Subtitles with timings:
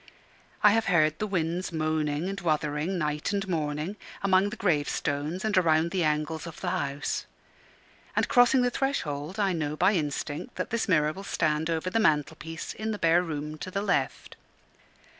[0.63, 5.55] I have heard the winds moaning and wuthering night and morning, among the gravestones, and
[5.55, 7.27] around the angles of the house;
[8.15, 11.99] and crossing the threshold, I know by instinct that this mirror will stand over the
[11.99, 14.37] mantelpiece in the bare room to the left.